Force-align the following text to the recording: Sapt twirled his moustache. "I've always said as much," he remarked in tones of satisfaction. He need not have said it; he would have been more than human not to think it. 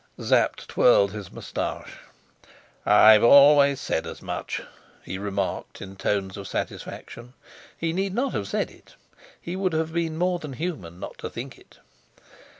Sapt 0.19 0.67
twirled 0.67 1.11
his 1.11 1.31
moustache. 1.31 1.99
"I've 2.87 3.23
always 3.23 3.79
said 3.79 4.07
as 4.07 4.19
much," 4.19 4.63
he 5.03 5.19
remarked 5.19 5.79
in 5.79 5.95
tones 5.95 6.37
of 6.37 6.47
satisfaction. 6.47 7.33
He 7.77 7.93
need 7.93 8.15
not 8.15 8.33
have 8.33 8.47
said 8.47 8.71
it; 8.71 8.95
he 9.39 9.55
would 9.55 9.73
have 9.73 9.93
been 9.93 10.17
more 10.17 10.39
than 10.39 10.53
human 10.53 10.99
not 10.99 11.19
to 11.19 11.29
think 11.29 11.59
it. 11.59 11.77